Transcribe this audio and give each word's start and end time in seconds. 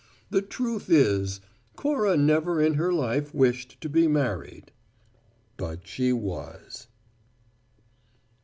The 0.31 0.41
truth 0.41 0.89
is, 0.89 1.41
Cora 1.75 2.17
never 2.17 2.59
in 2.59 2.73
her 2.73 2.91
life 2.91 3.35
wished 3.35 3.79
to 3.81 3.87
be 3.87 4.07
married. 4.07 4.71
But 5.57 5.85
she 5.87 6.11
was. 6.11 6.87